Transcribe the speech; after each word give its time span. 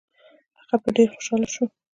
هغه 0.71 0.89
ډېر 0.95 1.07
خوشاله 1.15 1.47
شو. 1.53 1.63